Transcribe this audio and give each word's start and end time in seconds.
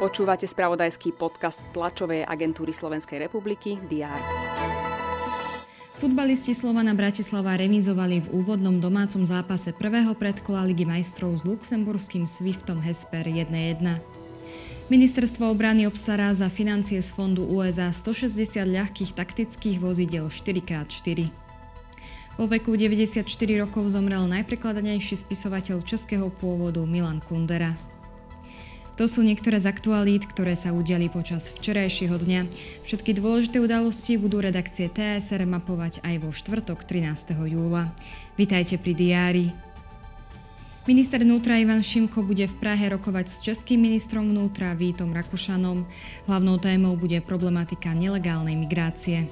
Počúvate 0.00 0.48
spravodajský 0.48 1.12
podcast 1.12 1.60
tlačovej 1.76 2.24
agentúry 2.24 2.72
Slovenskej 2.72 3.28
republiky 3.28 3.76
DR. 3.84 4.20
Futbalisti 6.00 6.56
Slovana 6.56 6.96
Bratislava 6.96 7.52
remizovali 7.60 8.24
v 8.24 8.32
úvodnom 8.32 8.80
domácom 8.80 9.20
zápase 9.28 9.76
prvého 9.76 10.16
predkola 10.16 10.64
Ligy 10.64 10.88
majstrov 10.88 11.36
s 11.36 11.44
luxemburským 11.44 12.24
Swiftom 12.24 12.80
Hesper 12.80 13.28
1-1. 13.28 14.00
Ministerstvo 14.88 15.52
obrany 15.52 15.84
obstará 15.84 16.32
za 16.32 16.48
financie 16.48 17.04
z 17.04 17.12
fondu 17.12 17.44
USA 17.44 17.92
160 17.92 18.40
ľahkých 18.64 19.12
taktických 19.12 19.76
vozidel 19.76 20.32
4x4. 20.32 21.49
Vo 22.40 22.48
veku 22.48 22.72
94 22.72 23.20
rokov 23.60 23.92
zomrel 23.92 24.24
najprekladanejší 24.24 25.12
spisovateľ 25.28 25.84
českého 25.84 26.32
pôvodu 26.32 26.80
Milan 26.88 27.20
Kundera. 27.20 27.76
To 28.96 29.04
sú 29.04 29.20
niektoré 29.20 29.60
z 29.60 29.68
aktualít, 29.68 30.24
ktoré 30.24 30.56
sa 30.56 30.72
udiali 30.72 31.12
počas 31.12 31.52
včerajšieho 31.52 32.16
dňa. 32.16 32.48
Všetky 32.88 33.20
dôležité 33.20 33.60
udalosti 33.60 34.16
budú 34.16 34.40
redakcie 34.40 34.88
TSR 34.88 35.44
mapovať 35.44 36.00
aj 36.00 36.16
vo 36.24 36.32
štvrtok 36.32 36.88
13. 36.88 37.36
júla. 37.44 37.92
Vitajte 38.40 38.80
pri 38.80 38.96
diári. 38.96 39.46
Minister 40.88 41.20
vnútra 41.20 41.60
Ivan 41.60 41.84
Šimko 41.84 42.24
bude 42.24 42.48
v 42.48 42.56
Prahe 42.56 42.88
rokovať 42.88 43.26
s 43.28 43.36
českým 43.44 43.84
ministrom 43.84 44.32
vnútra 44.32 44.72
Vítom 44.72 45.12
Rakušanom. 45.12 45.84
Hlavnou 46.24 46.56
témou 46.56 46.96
bude 46.96 47.20
problematika 47.20 47.92
nelegálnej 47.92 48.56
migrácie. 48.56 49.28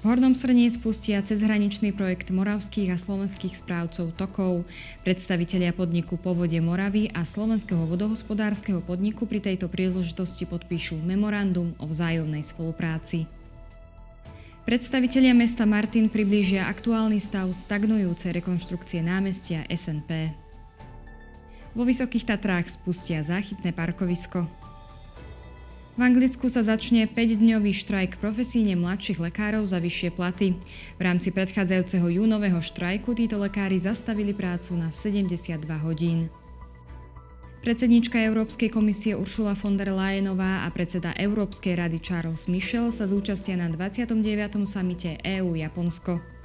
V 0.00 0.08
Hornom 0.08 0.32
Srnie 0.32 0.72
spustia 0.72 1.20
cezhraničný 1.20 1.92
projekt 1.92 2.32
moravských 2.32 2.88
a 2.88 2.96
slovenských 2.96 3.52
správcov 3.52 4.16
tokov. 4.16 4.64
Predstavitelia 5.04 5.76
podniku 5.76 6.16
Povode 6.16 6.56
Moravy 6.56 7.12
a 7.12 7.28
Slovenského 7.28 7.84
vodohospodárskeho 7.84 8.80
podniku 8.80 9.28
pri 9.28 9.44
tejto 9.44 9.68
príležitosti 9.68 10.48
podpíšu 10.48 10.96
memorandum 11.04 11.76
o 11.76 11.84
vzájomnej 11.84 12.40
spolupráci. 12.40 13.28
Predstavitelia 14.64 15.36
mesta 15.36 15.68
Martin 15.68 16.08
priblížia 16.08 16.64
aktuálny 16.72 17.20
stav 17.20 17.52
stagnujúcej 17.52 18.32
rekonštrukcie 18.40 19.04
námestia 19.04 19.68
SNP. 19.68 20.32
Vo 21.76 21.84
Vysokých 21.84 22.24
Tatrách 22.24 22.72
spustia 22.72 23.20
záchytné 23.20 23.76
parkovisko. 23.76 24.48
V 26.00 26.08
Anglicku 26.08 26.48
sa 26.48 26.64
začne 26.64 27.04
5-dňový 27.04 27.76
štrajk 27.76 28.24
profesíne 28.24 28.72
mladších 28.72 29.20
lekárov 29.20 29.68
za 29.68 29.76
vyššie 29.76 30.16
platy. 30.16 30.56
V 30.96 31.00
rámci 31.04 31.28
predchádzajúceho 31.28 32.08
júnového 32.08 32.56
štrajku 32.64 33.12
títo 33.12 33.36
lekári 33.36 33.76
zastavili 33.76 34.32
prácu 34.32 34.80
na 34.80 34.88
72 34.88 35.60
hodín. 35.84 36.32
Predsednička 37.60 38.16
Európskej 38.16 38.72
komisie 38.72 39.12
Uršula 39.12 39.52
von 39.60 39.76
der 39.76 39.92
Leyenová 39.92 40.64
a 40.64 40.72
predseda 40.72 41.12
Európskej 41.20 41.76
rady 41.76 42.00
Charles 42.00 42.48
Michel 42.48 42.88
sa 42.96 43.04
zúčastia 43.04 43.60
na 43.60 43.68
29. 43.68 44.24
samite 44.64 45.20
EU-Japonsko. 45.20 46.39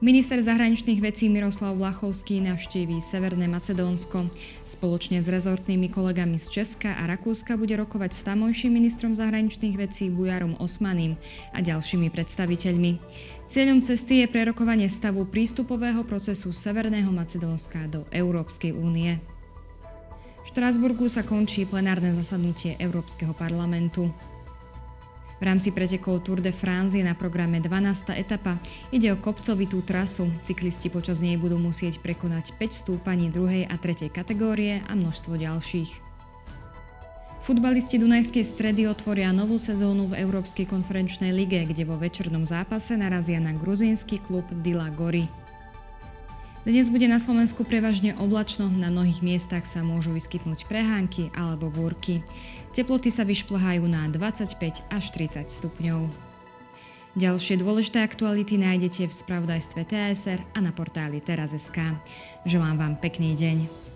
Minister 0.00 0.40
zahraničných 0.40 0.96
vecí 0.96 1.28
Miroslav 1.28 1.76
Vlachovský 1.76 2.40
navštíví 2.40 3.04
Severné 3.04 3.44
Macedónsko. 3.52 4.32
Spoločne 4.64 5.20
s 5.20 5.28
rezortnými 5.28 5.92
kolegami 5.92 6.40
z 6.40 6.48
Česka 6.48 6.96
a 6.96 7.04
Rakúska 7.04 7.60
bude 7.60 7.76
rokovať 7.76 8.16
s 8.16 8.24
tamojším 8.24 8.80
ministrom 8.80 9.12
zahraničných 9.12 9.76
vecí 9.76 10.08
Bujarom 10.08 10.56
Osmaným 10.56 11.20
a 11.52 11.60
ďalšími 11.60 12.08
predstaviteľmi. 12.08 12.96
Cieľom 13.52 13.84
cesty 13.84 14.24
je 14.24 14.32
prerokovanie 14.32 14.88
stavu 14.88 15.28
prístupového 15.28 16.00
procesu 16.08 16.56
Severného 16.56 17.12
Macedónska 17.12 17.84
do 17.92 18.08
Európskej 18.08 18.72
únie. 18.72 19.20
V 20.40 20.46
Štrásburgu 20.48 21.12
sa 21.12 21.28
končí 21.28 21.68
plenárne 21.68 22.16
zasadnutie 22.16 22.72
Európskeho 22.80 23.36
parlamentu. 23.36 24.08
V 25.40 25.48
rámci 25.48 25.72
pretekov 25.72 26.20
Tour 26.20 26.44
de 26.44 26.52
France 26.52 26.92
je 26.92 27.00
na 27.00 27.16
programe 27.16 27.64
12. 27.64 28.12
etapa. 28.12 28.60
Ide 28.92 29.08
o 29.08 29.16
kopcovitú 29.16 29.80
trasu. 29.80 30.28
Cyklisti 30.44 30.92
počas 30.92 31.24
nej 31.24 31.40
budú 31.40 31.56
musieť 31.56 31.96
prekonať 32.04 32.52
5 32.60 32.84
stúpaní 32.84 33.32
druhej 33.32 33.64
a 33.64 33.80
tretej 33.80 34.12
kategórie 34.12 34.84
a 34.84 34.92
množstvo 34.92 35.40
ďalších. 35.40 35.90
Futbalisti 37.48 37.96
Dunajskej 37.96 38.44
stredy 38.44 38.84
otvoria 38.84 39.32
novú 39.32 39.56
sezónu 39.56 40.12
v 40.12 40.20
Európskej 40.20 40.68
konferenčnej 40.68 41.32
lige, 41.32 41.64
kde 41.64 41.88
vo 41.88 41.96
večernom 41.96 42.44
zápase 42.44 42.92
narazia 43.00 43.40
na 43.40 43.56
gruzínsky 43.56 44.20
klub 44.20 44.44
Dila 44.60 44.92
Gori. 44.92 45.24
Dnes 46.68 46.92
bude 46.92 47.08
na 47.08 47.16
Slovensku 47.16 47.64
prevažne 47.64 48.12
oblačno, 48.20 48.68
na 48.68 48.92
mnohých 48.92 49.24
miestach 49.24 49.64
sa 49.64 49.80
môžu 49.80 50.12
vyskytnúť 50.12 50.68
prehánky 50.68 51.32
alebo 51.32 51.72
búrky. 51.72 52.20
Teploty 52.70 53.10
sa 53.10 53.26
vyšplhajú 53.26 53.82
na 53.90 54.06
25 54.06 54.54
až 54.94 55.04
30 55.10 55.50
stupňov. 55.50 56.06
Ďalšie 57.18 57.58
dôležité 57.58 58.06
aktuality 58.06 58.54
nájdete 58.54 59.10
v 59.10 59.14
spravodajstve 59.14 59.82
TSR 59.82 60.40
a 60.54 60.58
na 60.62 60.70
portáli 60.70 61.18
teraz.sk. 61.18 61.98
Želám 62.46 62.78
vám 62.78 62.94
pekný 63.02 63.34
deň. 63.34 63.90